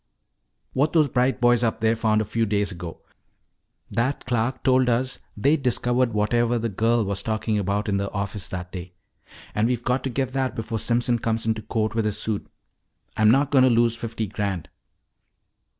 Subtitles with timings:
[0.73, 3.03] "What those bright boys up there found a few days ago.
[3.91, 8.09] That clerk told us that they'd discovered whatever the girl was talking about in the
[8.09, 8.93] office that day.
[9.53, 12.47] And we've got to get that before Simpson comes into court with his suit.
[13.15, 14.69] I'm not going to lose fifty grand."